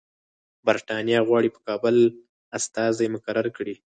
برټانیه 0.65 1.19
غواړي 1.27 1.49
په 1.55 1.59
کابل 1.67 1.95
استازی 2.57 3.07
مقرر 3.15 3.47
کړي. 3.57 3.75